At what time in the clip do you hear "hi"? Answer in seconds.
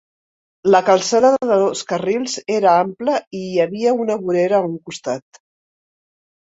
3.51-3.63